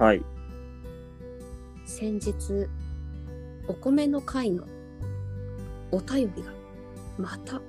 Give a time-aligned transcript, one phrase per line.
[0.00, 0.22] はい。
[1.84, 2.32] 先日
[3.68, 4.64] お米の会の
[5.92, 6.50] お便りが
[7.18, 7.60] また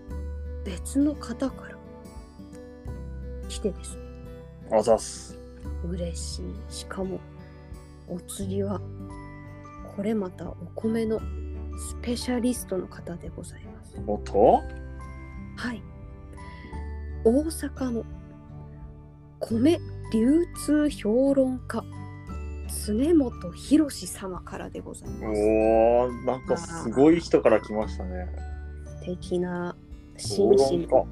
[0.64, 1.76] 別の方から
[3.50, 4.02] 来てですね。
[4.72, 5.38] あざっす。
[5.86, 6.46] 嬉しい。
[6.70, 7.20] しかも
[8.08, 8.80] お次は
[9.98, 14.02] これまたお米のスペシャリストの方でございます。
[14.08, 14.62] おっと？
[15.58, 15.84] はい。
[17.26, 18.06] 大阪の
[19.42, 19.80] 米
[20.14, 21.84] 流通評論家
[22.86, 28.28] 常本博様からでございますおー、なんかすごい人から来ましたね。
[29.00, 29.76] 素敵な
[30.18, 31.08] 評紳士論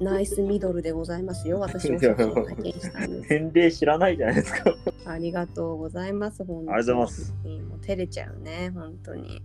[0.00, 3.08] ナイスミドルでございますよ私もちょっと拝見したん家。
[3.08, 4.74] です 年齢知らないじゃないですか。
[5.04, 6.44] ありがとうございます。
[6.44, 7.34] 本当にありがとうございます。
[7.68, 9.42] もう照れちゃうね、本当に。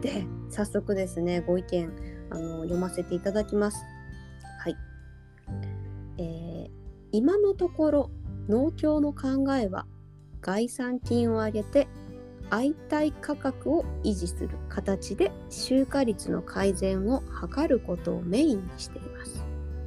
[0.00, 1.92] で、早速ですね、ご意見
[2.30, 3.84] あの読ませていただきます。
[4.58, 4.76] はい。
[6.18, 6.84] えー
[7.16, 8.10] 今のところ
[8.48, 9.86] 農協の考えは
[10.44, 11.88] 概算金を上げて
[12.50, 19.42] 相対価格を維持する形で収穫率の改善を図ることをメインにしています。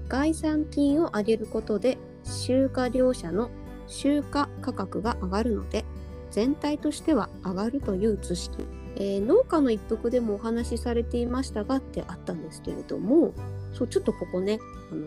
[0.10, 3.52] 概算金を上げることで集荷業者の
[3.86, 4.24] 集荷
[4.62, 5.86] 価格が上がるので
[6.32, 13.34] 全体としては上がるという図式、えー農家の一服でもお話しされていましたがってあったんですけれども
[13.74, 14.60] そうちょっとここね
[14.92, 15.06] あの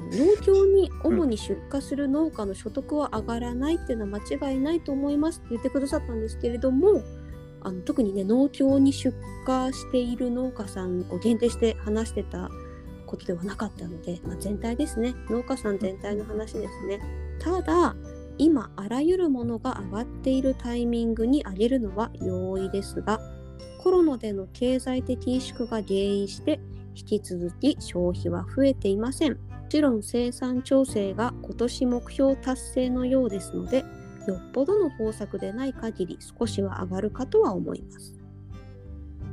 [0.00, 7.02] 農協に主に出荷する農家の所得は上がらないっていうのは間違いないと思いますって言ってくださったんですけれども
[7.62, 9.14] あの特にね農協に出
[9.46, 12.50] 荷している農家さんを限定して話してた
[13.06, 15.14] ことではなかったので、まあ、全体ですね。
[15.28, 17.00] 農家さん全体の話ですね。
[17.40, 17.96] ただ
[18.38, 23.20] 今あらゆるものが上がっているタイミングに上げるのは容易ですが
[23.82, 26.60] コロナでの経済的萎縮が原因して
[26.94, 29.49] 引き続き消費は増えていません。
[29.70, 33.84] ちろん生産調整が今年目標達成のようですので
[34.26, 38.16] よっぽどの方策でない限り少しは上がるかとは思います。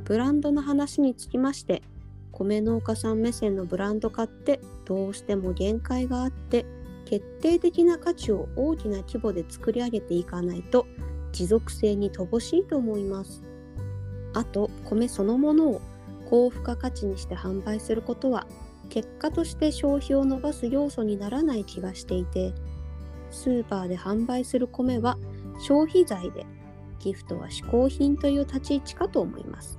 [0.04, 1.82] ブランドの話につきまして
[2.30, 6.64] 米農家さん目線のブランド化ってどうしても限界があって
[7.04, 10.86] 決定的な価値を大きな規模で作り上げていかないと
[11.32, 13.42] 持続性に乏しいと思います。
[14.34, 15.80] あと米そのものを
[16.26, 18.46] 高付加価値にして販売することは
[18.88, 22.52] 結果として消費を伸ばす要素にならない気がしていて
[23.30, 25.18] スーパーで販売する米は
[25.60, 26.46] 消費財で
[26.98, 29.78] ギフトは嗜好品という立ち位置かと思います。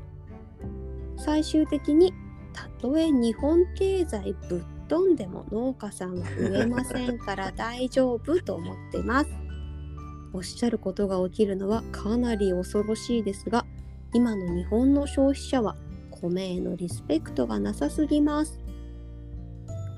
[1.17, 2.13] 最終的に
[2.53, 9.29] たとえ日本経済ぶっ飛んでも農家さんは増えませんから 大丈夫と思ってます。
[10.33, 13.65] おっしゃることが起きるのはかなり恐ろしいですが
[14.13, 15.75] 今の日本の消費者は
[16.11, 18.59] 米へのリスペクトがなさすぎます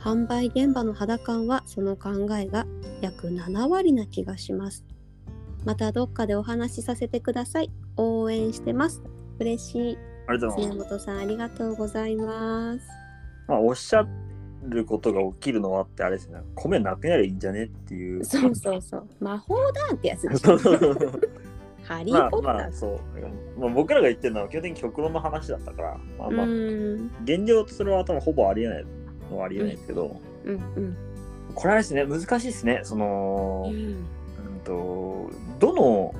[0.01, 2.65] 販売現場の肌感はその考えが
[3.01, 4.83] 約7割な気がします。
[5.63, 7.69] またどっかでお話しさせてください。
[7.97, 9.03] 応援してます。
[9.37, 9.97] 嬉しい。
[10.27, 10.75] ありがとうございます。
[10.75, 12.81] 宮本さんありがとうございます。
[13.47, 14.07] まあ、おっしゃ
[14.63, 16.39] ることが起きるのはってあれですね。
[16.55, 18.25] 米なくなりゃいいんじゃねっていう。
[18.25, 19.07] そうそうそう。
[19.19, 20.27] 魔法だってやつ
[21.83, 22.53] ハリまあー・ポッター。
[22.55, 22.99] まあそう、
[23.59, 27.11] まあ、僕らが言ってるのは基本的に極論の話だったから、まあまあ、うん。
[27.23, 28.85] 現状それは多分ほぼありえない
[29.31, 30.97] のはありえないですけど、うんうん。
[31.55, 32.81] これはですね難しいですね。
[32.83, 34.05] その、うんうん
[34.63, 36.13] とどの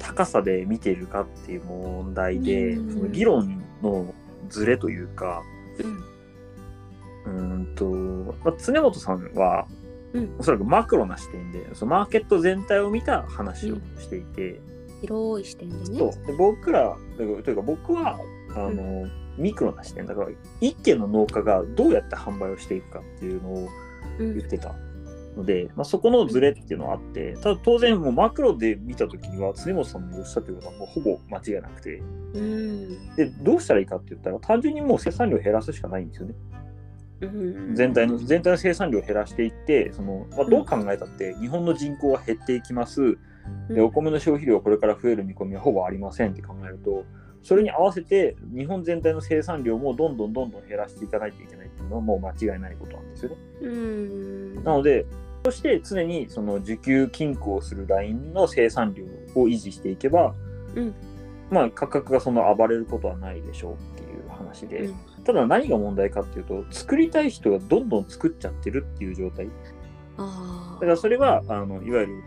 [0.00, 2.92] 高さで見ているかっていう問題で、うん。
[2.92, 4.12] その議論の
[4.48, 5.42] ズレというか
[7.26, 7.86] うんうんと、
[8.44, 9.66] まあ、常本さんは
[10.12, 10.36] うん。
[10.38, 14.60] おそらくマクロな視点でそのマーケット全体を見た話をしていて、
[15.00, 15.98] 広い視点でね。
[15.98, 16.26] そう。
[16.26, 18.18] で僕らというか僕は
[18.54, 20.28] あの、ミクロな視点だから
[20.60, 23.68] 一軒の農家がどうやって販売をしていくかっていうのを
[24.18, 24.74] うん言ってた
[25.36, 32.02] ので、まあ、そこのズレっていうのはあってただ当然もうマクロで見た時には常本さんのおっしゃってることはもうほぼ間違いなくて。
[32.34, 33.14] うん。
[33.16, 36.34] でどうしたらいいかって言ったら単純にもう生産量を減らすしかないんですよね。
[37.22, 37.74] うん。
[37.74, 43.18] 全体の全体の生産量を減らしていってその、まあ、どう考えたって日本の人口は減っていきます。
[43.68, 47.04] でお米の消費量はこれから増える見込みはほぼありませんって考えると
[47.44, 53.36] それに合わせて日本全体の生産量もどんどんどんどん減らしていかないといけないっていうのはもう間違いないことなんですよね。
[53.60, 54.54] うん。
[54.64, 55.04] なので
[55.44, 59.04] そして常にその需給均衡するラインの生産量
[59.38, 60.34] を維持していけば、
[60.74, 60.94] うん。
[61.50, 64.96] まあ価格がその暴れることはないでしょうっていう話で、うん。
[65.24, 69.48] ただ何が問題かっていうと作りたい人がどんどん作っちゃってるっていう状態。
[70.16, 72.22] あだからそれはあのいわゆる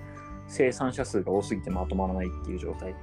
[0.47, 2.91] 生産者数が多すぎてまとまらないっていう状態。
[2.91, 2.93] っ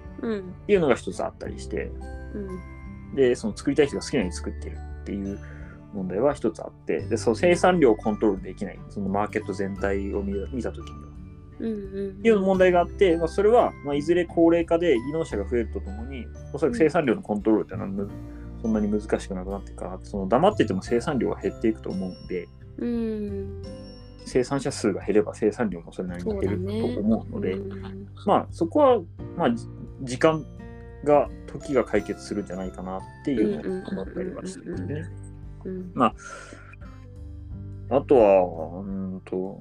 [0.66, 1.90] ていうのが一つあったりして。
[2.34, 3.14] うん。
[3.14, 5.38] でその作りたい人が好きなように作ってるっていう
[5.92, 7.00] 問題は一つあって。
[7.00, 8.80] でその生産量をコントロールできない。
[8.88, 11.08] そのマーケット全体を見見た時には。
[11.60, 12.18] ううんうん。
[12.18, 18.10] っていう問題があって、まあ、それは、まあ、いずれ高齢化で技能者が増えるとともにおそらく生産量のコントロールっていうのはむ
[18.60, 22.48] そんなに難しくなくなっていくからその黙ってても生産量が減っていくと思うんで。
[22.78, 23.62] うん
[24.24, 29.00] 生産者数が減れば生産量もそれなりに減ると思うのでうんまあそこは、
[29.36, 29.66] まあ、じ
[30.02, 30.44] 時間
[31.04, 35.10] が時が解決するんじゃないかなっていうのを思ったりはしてるんでね。
[35.64, 35.92] うん
[37.90, 39.58] あとは、うんと、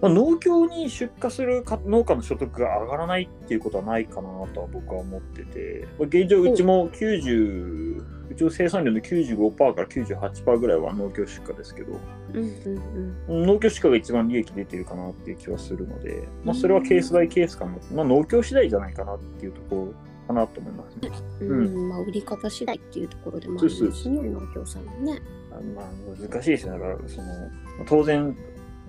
[0.00, 12.00] まあ、農協に出荷するか農家の所得が上がらないっていうことはないかなとは僕は思ってて、まあ現状うちも90、うちの生産量の95%から98%ぐらいは農協出荷ですけど、
[12.34, 19.94] うんうん農協出荷が一番利益出てるかなっていう気はするので、まあ、それはケースバイケースかな、まあ、農協次第じゃないかなっていうところ
[20.26, 21.10] かなと思いますね。
[21.40, 21.66] うん。
[21.66, 25.20] うまあ売り方次第っていうところでもあるしね農協さんもね。
[25.50, 25.86] あまあ、
[26.18, 26.78] 難しいですよね。
[26.78, 27.26] だからその
[27.86, 28.36] 当然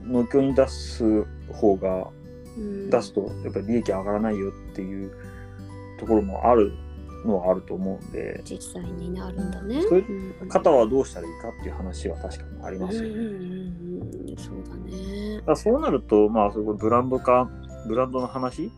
[0.03, 2.07] 農協に出す方が
[2.57, 2.89] うん。
[2.89, 5.11] 出すとやっぱり利益上がらないよっていう
[5.99, 6.71] ところもある
[7.25, 8.41] のはあると思うんで。
[8.45, 9.81] 実際にねあるんだね。
[9.83, 10.49] そういううん。
[10.49, 13.09] 方はどうしたらいいかっていう話は確かにありますよね。
[13.09, 14.37] うんうんうんうん。
[14.37, 15.55] そうだね。
[15.55, 17.49] そうなるとまあそこブランド化
[17.87, 18.71] ブランドの話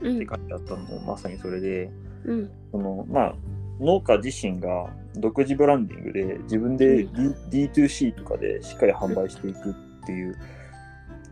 [0.00, 0.16] うん。
[0.16, 1.90] って書いてあったのもまさにそれで
[2.24, 2.50] うん。
[2.72, 3.34] そのまあ
[3.80, 9.74] 農家自身が独自ブランディングで自分で D- D2C とかでしっかり販売していくっ
[10.06, 10.36] ていう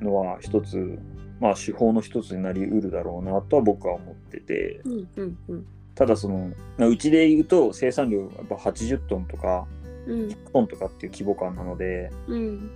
[0.01, 0.99] のは一つ
[1.41, 4.81] まあ手法の一つになりうるだろうなとは僕は思ってて。
[4.85, 5.67] うんうんうん
[5.97, 9.67] ただそのまあうちで言うと生産量やっぱ80トンとか
[10.07, 10.29] うん。
[10.29, 12.71] 100トンとかっていう規模感なのでうん。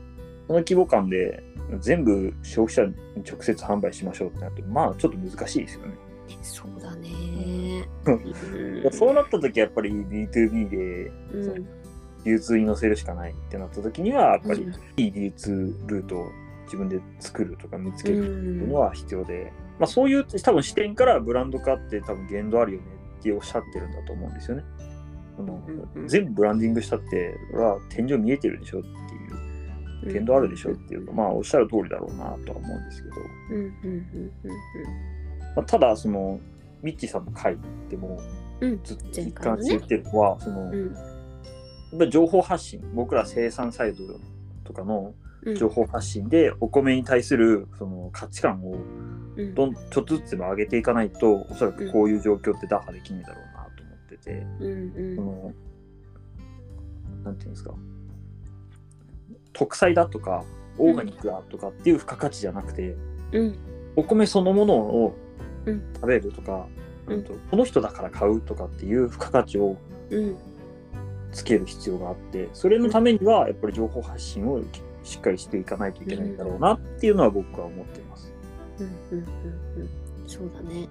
[0.48, 1.44] その規模感で
[1.78, 5.94] 全部消費者に直接販売しましょうってなるとまあちょっと難しいですよね。
[6.42, 7.10] そうだね。
[8.06, 8.10] う
[8.88, 11.66] んそうなった時はやっぱり B2B でうん。
[12.22, 14.72] 流通に乗せるしかないってなった時にはやっぱりうん。
[14.96, 16.28] いい流通ルートを
[16.64, 24.64] 自分で作るとか見つけるっていうのうは必要で、まあ、そういう多分視点からブランド化って多分限度あるよねっておっしゃってるんだと思うんですよね。
[25.36, 28.94] そのうんうん全部ブランディングしたっては天井見えてるでしょっていう。
[30.02, 33.16] 限度あるでしょっていうとまあおっしゃる通りだろうなとは思うんですけど、
[33.50, 34.52] うんうんうん
[35.54, 36.40] まあ、ただその
[36.82, 37.58] ミッチーさんの回
[37.90, 38.18] でも
[38.82, 43.98] ずっと一貫して言ってるのは、その情報発信僕ら生産サイド
[44.64, 45.12] とかの
[45.42, 45.54] うん。
[45.54, 55.52] 情報発信でお米に対するその価値観をうんどんちょっとずつでも上げていかないとおそらくこういう状況って打破できないだろうなと思ってて、うんその
[57.24, 57.74] なんていうんですか。
[59.52, 60.44] 特産だとか
[60.78, 62.96] オーガニックだとかっていう付加価値じゃなくて、
[63.32, 63.58] うん。
[63.96, 65.16] お米そのものを
[65.66, 65.82] うん。
[65.94, 66.66] 食べるとか、
[67.06, 67.20] うん。
[67.20, 69.76] あとこの人だから買うとかっていう付加価値を
[70.10, 70.36] うん。
[71.32, 74.60] つける必要があってそれのためにはやっぱり情報発信を
[75.02, 78.29] しっかりしていかないといけないんだろうなっていうのは僕は思ってます。
[78.80, 79.88] うんうんうんうん
[80.26, 80.88] そうだね。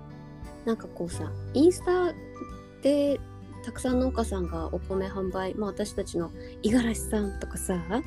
[0.65, 2.13] なんかこうさインスタ
[2.81, 3.19] で
[3.63, 6.31] たくさん農家さんがお米販売まあ私たちの
[6.61, 7.75] 五十嵐さんとかさ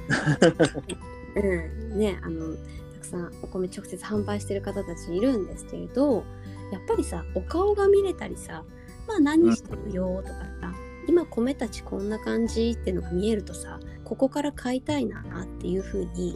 [1.36, 1.98] うん。
[1.98, 2.54] ねあの
[2.94, 6.24] たくさんお米直接販売してる方たちいるんですけれど
[6.72, 8.64] やっぱりさお顔が見れたりさ
[9.06, 10.72] まあ何してるよとかさ、
[11.08, 16.32] 今米たちこんな感じっていうのが見えるとさここから買いたいなっていう風に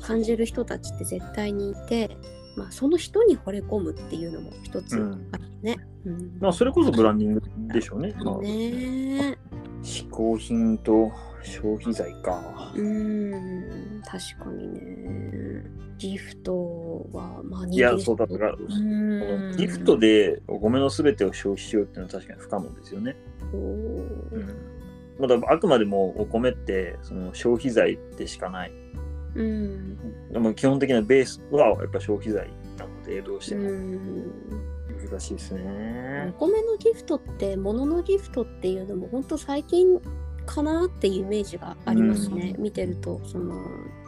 [0.00, 2.16] 感じる人たちって絶対にいて、
[2.60, 5.76] まあ、その人に惚れ込むっていうのも一つうんあるね。
[6.04, 8.14] うんまあそれこそブランディングでしょうね。
[8.22, 9.38] まあ、ね
[9.82, 11.10] 嗜好品と
[11.42, 12.72] 消費財か。
[12.76, 15.64] えうん確かにね
[15.96, 18.54] ギフトはまあいやそうだから、
[19.56, 23.16] ギフトでお米のすべてを消費しようっていうのは確かに不可能ですよね。
[23.50, 24.56] そううん
[25.18, 28.72] まだあくまでもお米ってその消費財でしかない。
[29.34, 30.32] うん。
[30.32, 34.00] でも基本的なベースはやっぱ消費財なのでどうしてうもん。
[35.08, 36.32] 難しいですね。
[36.36, 40.00] お米のギフトって物のギフトっていうのも本当最近
[40.46, 43.54] かなっていうイメージがありますね、見てるとその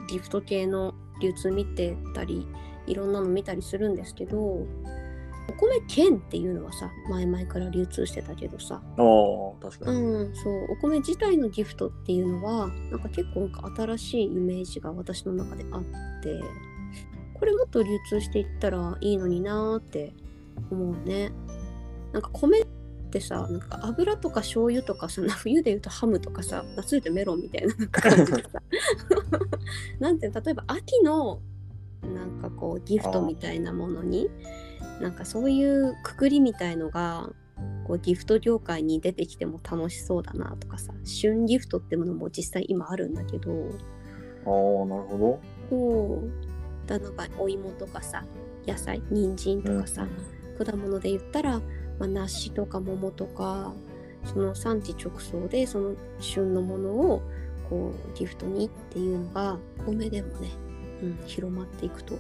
[0.09, 2.47] ギフト系の流通見てたり
[2.87, 4.67] いろんなの見たりするんですけど
[5.49, 8.77] お米券っていうのはさ前々から流通してたけどさ。
[8.77, 10.01] ああ確かうに。
[10.31, 10.73] んそう。
[10.73, 15.83] お米自体のギフトっていうのはなんか結構新しいイメージが私の中であっ
[16.23, 16.41] て
[17.35, 20.13] これもっと流通していったらいいのになーって
[20.71, 21.33] 思うね。
[22.13, 22.67] なんか米っ
[23.11, 28.49] てさなんか油とか醤油とかさ 冬で言うとハムとかさ夏で言うとメロンみたいな なんか感じでさ。
[29.99, 31.41] なんて例えば秋の
[32.03, 34.29] なんかこうギフトみたいなものに
[35.03, 37.29] なんかそういうくくりみたいのが
[37.85, 43.51] こうギフト業界に出てきても楽しそうだなとかさ旬ギフトってものも実際今あるんだけど。
[43.51, 45.41] ああなるほど。
[45.69, 46.31] そう。
[46.87, 48.25] だなんかお芋とかさ
[48.67, 50.07] 野菜人参とかさ、
[50.57, 51.59] 果物で言ったら、
[51.99, 53.75] まあ、梨とか桃とか
[54.25, 57.23] その産地直送でその旬のものを
[57.69, 60.51] こうギフトにっていうのがお米でもね、
[61.03, 62.17] うん、広まっていくと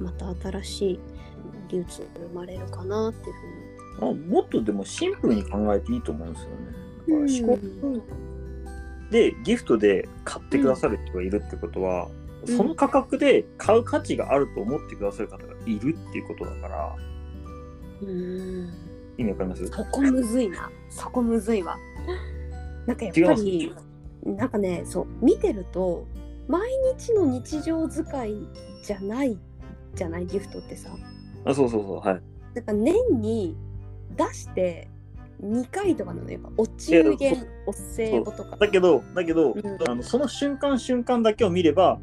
[0.00, 1.00] また新しい
[1.68, 3.34] 流通が生まれるかなっていう
[4.00, 4.28] ふうに。
[4.28, 6.56] あもっとでもシンプルに考えていいと思うんですよね。
[6.66, 8.02] だから思考うん
[9.10, 12.08] でギフトで買ってくださる人がいるってことは、
[12.46, 12.56] うん。
[12.56, 16.96] その価格で買う価値があると思ってくださる方がいるっていうことだから
[18.02, 18.72] うん。
[19.16, 19.66] 意味わかります？
[19.68, 20.70] そこむずいな。
[20.90, 21.76] そこむずいわ。
[22.86, 23.72] なんかやっぱり
[24.24, 26.06] なんかねそう見てると
[26.48, 28.34] 毎日の日常使い
[28.82, 29.38] じゃない
[29.94, 30.26] じゃない？
[30.26, 30.90] ギフトってさ
[31.44, 32.22] あそうそうそうはい。
[32.54, 33.56] なんか年に
[34.16, 34.88] 出して
[35.42, 38.56] 2回とかなのやっぱお中元お歳暮とか。
[38.56, 39.88] だけどだけど、うん。
[39.88, 42.00] あのその瞬間瞬間だけを見れば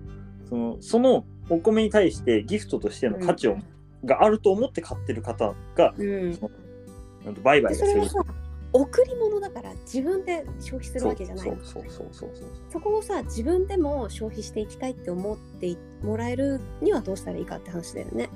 [0.50, 3.58] そのそのお米に対してギフトとしての価値を、
[4.06, 6.32] があると思って買ってる方がうん。
[7.26, 8.02] なんと売買がする。
[8.74, 11.46] 贈り物だから自分で消費するわけじゃない。
[11.46, 18.30] そうそうそうそうそうそこをさ自分でも消費していきたいって思ってもらえるにはどうしたらいいかって話だよね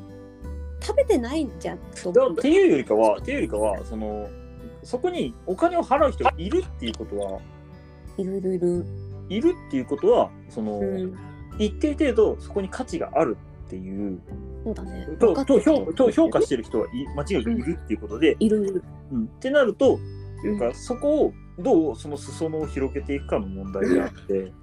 [0.86, 2.50] 食べてないんじゃんとって。
[2.50, 4.30] いうよりかはっていうよりかはその
[4.84, 7.40] そこにお金を払う人がいるっていうことは
[8.18, 8.86] いるいるいる。
[9.28, 11.18] いるっていうことはその、うん。
[11.58, 14.22] 一定程度そこに価値があるっていう。
[14.64, 15.08] そうだね。
[15.20, 18.84] とと評ると評価してる人はい間違いなくいるっていうことで、いるいる。
[19.12, 19.24] うん。
[19.24, 20.00] ってなると
[20.44, 20.54] うん。
[20.54, 24.54] だからそこをどうその裾野を広げていくかの問題であって、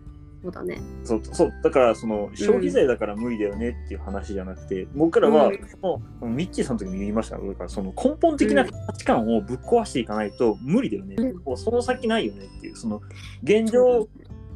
[0.42, 0.80] そうだね。
[1.04, 11.36] そうそうだからその消費税だから無理だよねっていう話じゃなくて、僕らはうんそのミッチーさんの時に言いましたがだからその根本的な価値観をぶっ壊していかないと無理だよね、うん。
[11.44, 13.00] もうその先ないよねっていうその
[13.42, 14.08] 現状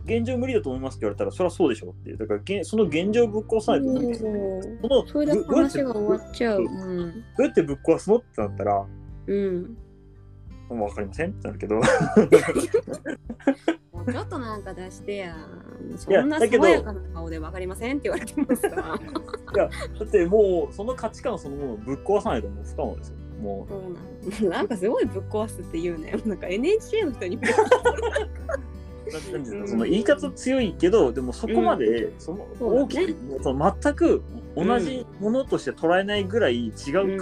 [0.07, 2.17] 現状無理だと思いますって言われたらそれはそうでしょっていう。
[2.17, 4.81] だから現その現状をぶっ壊さないと無理ですようん。
[4.81, 6.65] そのそれで話が終わっちゃう。
[6.65, 7.25] どうん。
[7.39, 8.87] うやってぶっ壊すのってなったら
[9.27, 9.77] うん。
[10.69, 11.31] もう分かりません？
[11.31, 11.77] ってなるけど。
[11.77, 11.83] も
[14.07, 15.37] うちょっとなんか出してや。
[15.97, 18.77] そやんな爽やかな顔でわかりませんって言われてますか？
[18.77, 18.83] ら。
[18.83, 18.89] い
[19.57, 19.69] や
[19.99, 22.65] だってもうその価値観そのものをぶっ壊さないともう。
[22.65, 23.17] 不可能ですよ。
[23.41, 26.15] もそうなんなんかすごいぶっ壊すって言うね。
[26.25, 27.39] なんか NHK の人に。
[29.67, 34.21] その言い方強いけどでもそこまでその大きく、その全く
[34.57, 36.73] 同じものとして捉えないぐらい違う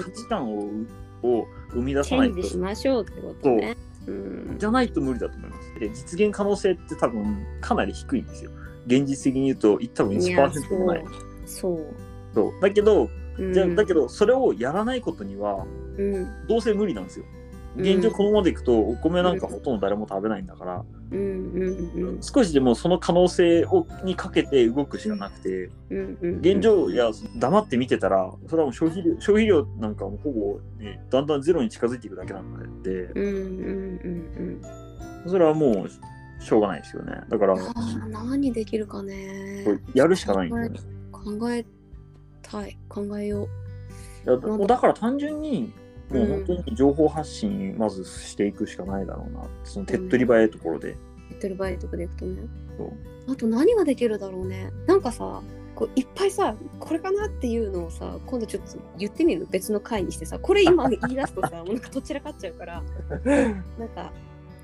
[0.02, 0.70] 価値観を,、
[1.22, 3.76] を生み出チさないとしましょうってことね。
[4.06, 4.56] うん。
[4.58, 8.50] じゃないと無理だと思いますで実現可能性って多分かなり低いんですよ
[8.86, 11.04] 現実的に言うと多分いや1%もない
[11.46, 11.86] そう。
[12.34, 15.66] そうだけどうんじゃあだけどそれをやらないことには
[15.96, 16.46] うん。
[16.48, 17.24] どうせ無理なんですよ
[17.76, 26.38] 現状このままでいくとお米なんかほとんど誰も食べないんだから、うんうんうん少しでもその可能性をにかけて動くしかなくて、うんうん。
[26.38, 34.62] 現状や黙って見てたらそれはもう消費量消費量なんかもほぼ、ね、だんだんゼロに近づいていくだけなんでうんうん
[35.24, 37.20] うんそれはもうしょうがないですよね。
[37.28, 37.56] だから
[38.08, 39.64] 何できるかね。
[39.94, 40.98] やるしかないんですよね。
[41.10, 41.64] 考え
[42.42, 42.76] たい。
[42.88, 43.48] 考えよ
[44.26, 45.72] いやもうだから単純に
[46.14, 50.90] もううん本当に情報発信まずしていくしかないだろうなその手っ取り早いところで、う。
[50.92, 50.96] や
[51.36, 52.42] ってる場合とかでいくとね。
[53.28, 54.70] あと何ができるだろうね。
[54.86, 55.42] なんかさ、
[55.74, 59.46] こういっぱいさ、これかなっていうのをさ、今度ちょっと言ってみる？
[59.50, 62.82] 別の回にしてさ、これ今言い出すとさ、 もうなんかどちらかっちゃうから、
[63.78, 64.12] なんか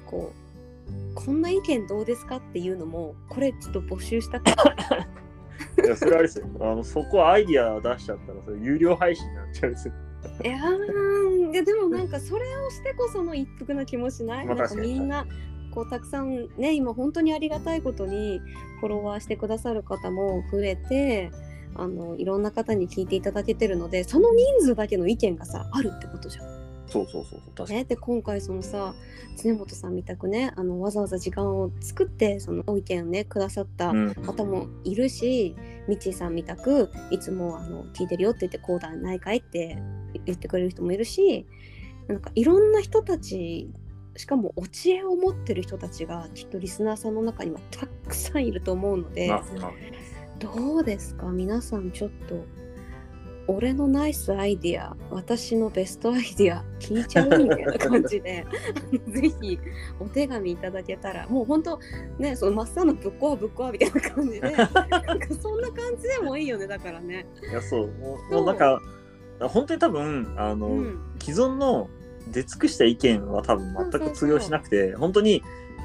[0.07, 5.09] こう、こんな意見どうですかっていうのも、これちょっと募集したから。
[5.85, 9.95] いやそれあれですよあのそこはアイディア出しちゃったらそれ有料配信になっちゃうんですよ
[10.43, 15.27] いやーでもなんかそれをしてこその一服な気もしない、なんかまあ確かにみんな
[15.71, 18.41] こうたくさんね今本当にありがたいことに
[18.81, 21.31] フォロワーしてくださる方も増えて
[21.75, 26.61] あのいろんな方に聞いていただけてるのでその人数だけの意見がさあるってことじゃん。
[26.89, 28.95] そうそうそう確かに、ね、で今回そのさ
[29.41, 34.15] 常本さんみたくねあのわざわざ時間を作ってそのご意見をねくださったうん。
[34.15, 35.55] 方もいるし、
[35.89, 39.79] みちさんみたくいつもあの聞いてるよって言ってこうだないかいって
[40.27, 41.47] 言ってくれる人もいるし
[42.09, 43.71] なんかいろんな人たち
[44.17, 49.29] しかもお知恵を持ってる人たちがきっとリスナーさんの中にはたくさんいると思うので、
[50.41, 51.27] どうですか？
[51.27, 52.45] 皆さんちょっと
[53.47, 58.47] 俺のナイスアイディア私のベストアイディア聞いちゃうみたいな感じで
[59.09, 59.59] ぜひ
[59.99, 61.79] お手紙いただけたらもう本当
[62.19, 64.75] ねそのマッサンのぶっこわぶっこわみたいな感じでなんか
[65.41, 67.27] そんな感じでもいいよねだからね。
[67.51, 67.89] いやそう。
[67.89, 68.81] もうそうもうなんか
[69.49, 71.01] 本当に多分あの、うん。
[71.21, 71.89] 既存の
[72.29, 75.43] 出尽くした意見は多分全く通用しなくて本当に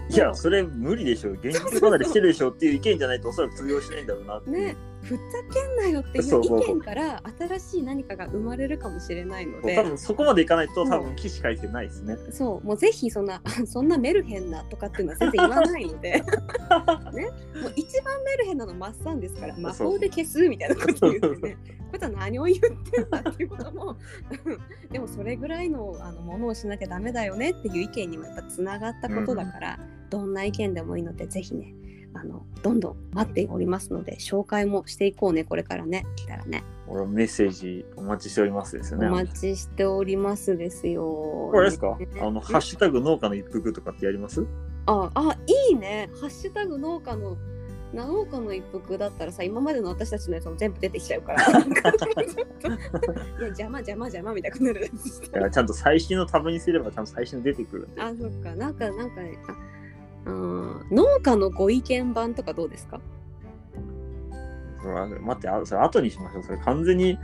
[0.09, 5.19] いやそれ無理でしょ現実離れしてるでしょっていう意見じゃないとおそらく通用しないんだろうなっていう、ねふざ
[5.53, 9.75] けんなよっていう意見から新しい何かが生まれるかもしれないので。
[9.75, 11.03] 多分そこまでいかないと多うん。
[11.03, 12.17] 分起死回生ないですね。
[12.31, 12.65] そう。
[12.65, 16.11] もうぜひそんな そんなメルヘンなとかっていうのは全然言わないので。
[16.19, 16.21] ね。
[17.61, 21.57] もう一番メルヘンなのマッサンですから魔法で消すみたいなこと言ってね。
[21.91, 23.95] こいつは何を言ってんだっていうことも。
[24.45, 24.51] う
[24.87, 31.73] んでもそれぐらいのあのものをしなきゃダメだよねっていう意見にもやっぱつながったことだから、どんな意見でもいいのでぜひね
[32.17, 36.05] あのどんどん待っておりますので紹介もしていこうねこれからね。
[36.15, 36.63] 来たらね。
[36.87, 39.07] 俺はメッセージお待ちしておりますですよね。
[39.07, 41.03] お待ちしておりますですよ。
[41.51, 41.97] これですか？
[41.97, 42.07] ね。
[42.21, 44.45] あの、ハッシュタグ農家の一服とかってやります？
[44.85, 45.37] ああ
[45.69, 46.09] いいね。
[46.21, 47.37] ハッシュタグ農家の
[47.93, 51.41] 農家の一服だったらさ今までの私たちのやつも全部出てきちゃうから。
[51.47, 51.57] いや
[53.47, 54.89] 邪魔邪魔邪魔みたいになる。
[55.51, 57.89] ちゃんと最新のタブにすればちゃんと最新の出てくる。
[57.97, 58.55] あそっか。
[58.55, 59.23] なんかなんかあ
[60.25, 62.99] うん農家のご意見版とかどうですか？
[64.81, 66.43] それは待って、あそれ後にしましょう。
[66.43, 67.17] それ完全に、い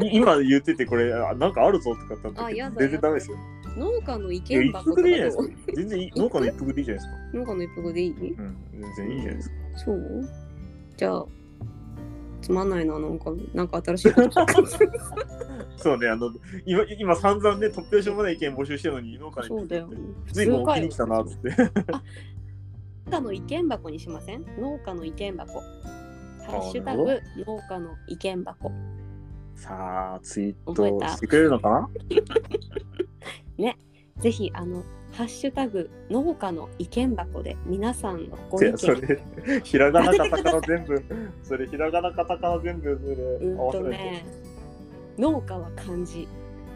[0.16, 3.36] 今言っててこれ、あなんかあるぞとかって全然ダメですよ。
[3.76, 5.30] 農家の意見箱とか服で。
[5.74, 7.38] 全然農家の一服でいいじゃないですか。
[7.38, 8.10] 農家の一服でいい？
[8.10, 9.54] うん、全然いいじゃないですか。
[9.76, 10.28] そう？
[10.96, 11.26] じゃあ
[12.42, 14.30] つまんないななんかなんか新しいこと
[15.76, 16.30] そうね、あの、
[16.66, 19.86] 今、今散々ね、突拍子もない意見募集してるのに、農家の一服そうだよ。
[19.86, 19.90] っ
[20.26, 21.34] てずいぶん置きに来たなって。
[23.06, 24.44] 農家の意見箱にしません？
[24.60, 25.60] 農家の意見箱。
[25.60, 27.20] ハッシュタグな農
[27.68, 28.70] 家の意見箱。
[29.54, 31.90] さあ、ツイートしてくれるのかな？
[34.20, 38.78] ぜひあのハッシュタグ農家の意見箱で皆さんのご意見。
[38.78, 39.22] それ、
[39.62, 41.04] ひらがなカタカナ全部、
[41.42, 44.26] それ、ひらがなカタカナ 全部、それ、うん合わせないとね、
[45.18, 46.26] 農家は漢字、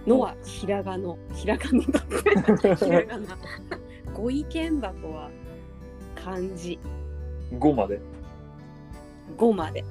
[0.06, 2.76] のはひらがの、 ひらがなだ。
[2.76, 3.38] ひらがな。
[4.14, 5.30] ご意見箱は
[6.14, 7.56] 漢字と。
[7.58, 8.00] 5まで。
[9.36, 9.84] 5まで。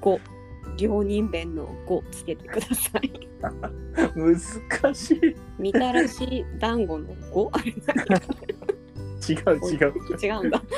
[0.00, 0.20] 5。
[0.76, 3.28] 両人弁の5つけてください。
[4.14, 5.36] 難しい。
[5.58, 7.72] みたらし団子の5あれ
[9.28, 9.92] 違う違う。
[10.22, 10.62] 違うんだ。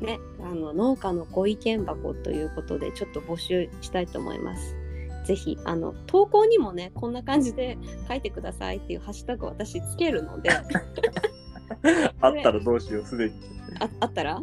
[0.00, 4.76] ね、あの農家のご意見箱ということでちょっと募集したいと思います。
[5.24, 7.76] ぜひあの投稿にもねこんな感じで
[8.08, 10.62] 書いてくださいっていうハッシュタグを私つけるのであ
[12.22, 13.34] あったらどうしよう、すでに。
[14.00, 14.42] あったら？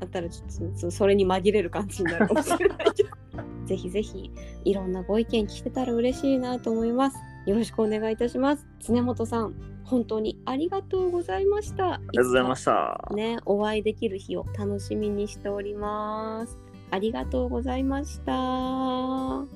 [0.00, 3.10] あったらちょっとそそれに紛れる感じになるかもしれないけど
[3.66, 4.30] ぜひぜひ
[4.64, 7.18] いろんなご意見聞けたら嬉しいなと思います。
[7.46, 8.66] よろしくお願いいたします。
[8.80, 11.94] 常本さん本当にありがとうございました。
[11.94, 13.08] ありありがとうございました。
[13.14, 16.58] ね、お会いできる日を楽しみにしております。
[16.90, 18.32] ありがとうございました。
[18.32, 19.46] ノ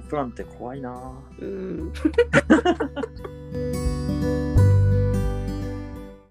[0.00, 1.92] ープランって怖いなうん。